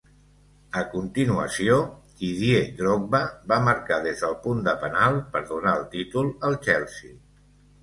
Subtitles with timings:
[0.79, 1.75] A continuació,
[2.21, 3.21] Didier Drogba
[3.53, 7.17] va marcar des del punt de penal per donar el títol al Chelsea.